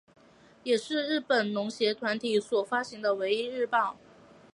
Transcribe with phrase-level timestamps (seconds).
[0.63, 3.99] 也是日本农协团体所发行的唯一日报。